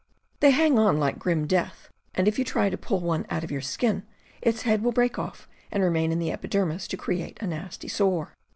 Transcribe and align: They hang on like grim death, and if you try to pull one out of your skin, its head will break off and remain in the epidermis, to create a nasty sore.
They 0.39 0.49
hang 0.49 0.79
on 0.79 0.97
like 0.99 1.19
grim 1.19 1.45
death, 1.45 1.91
and 2.15 2.27
if 2.27 2.39
you 2.39 2.43
try 2.43 2.71
to 2.71 2.75
pull 2.79 3.01
one 3.01 3.23
out 3.29 3.43
of 3.43 3.51
your 3.51 3.61
skin, 3.61 4.01
its 4.41 4.63
head 4.63 4.81
will 4.81 4.91
break 4.91 5.19
off 5.19 5.47
and 5.71 5.83
remain 5.83 6.11
in 6.11 6.17
the 6.17 6.31
epidermis, 6.31 6.87
to 6.87 6.97
create 6.97 7.39
a 7.39 7.45
nasty 7.45 7.87
sore. 7.87 8.35